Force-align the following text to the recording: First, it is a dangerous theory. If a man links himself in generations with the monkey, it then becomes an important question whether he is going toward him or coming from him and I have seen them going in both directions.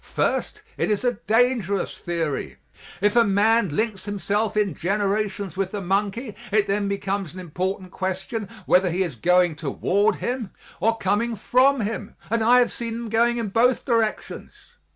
First, 0.03 0.63
it 0.77 0.89
is 0.89 1.03
a 1.03 1.19
dangerous 1.27 1.99
theory. 1.99 2.57
If 3.01 3.15
a 3.15 3.23
man 3.23 3.75
links 3.75 4.05
himself 4.05 4.57
in 4.57 4.73
generations 4.73 5.55
with 5.55 5.69
the 5.69 5.79
monkey, 5.79 6.33
it 6.51 6.65
then 6.65 6.87
becomes 6.87 7.35
an 7.35 7.39
important 7.39 7.91
question 7.91 8.49
whether 8.65 8.89
he 8.89 9.03
is 9.03 9.15
going 9.15 9.55
toward 9.55 10.15
him 10.15 10.53
or 10.79 10.97
coming 10.97 11.35
from 11.35 11.81
him 11.81 12.15
and 12.31 12.43
I 12.43 12.57
have 12.57 12.71
seen 12.71 12.93
them 12.95 13.09
going 13.09 13.37
in 13.37 13.49
both 13.49 13.85
directions. 13.85 14.53